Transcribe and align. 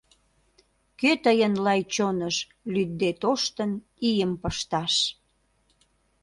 Кӧ 0.99 1.11
тыйын 1.23 1.53
лай 1.65 1.81
чоныш 1.93 2.37
лӱдде 2.73 3.09
тоштын 3.21 3.71
ийым 4.09 4.33
пышташ? 4.41 4.93